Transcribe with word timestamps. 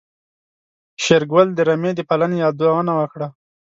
شېرګل 1.03 1.47
د 1.55 1.59
رمې 1.67 1.91
د 1.95 1.99
پالنې 2.09 2.37
يادونه 2.43 2.91
وکړه. 2.99 3.27